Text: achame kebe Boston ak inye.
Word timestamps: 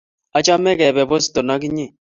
achame 0.37 0.69
kebe 0.79 1.01
Boston 1.09 1.47
ak 1.53 1.61
inye. 1.67 1.85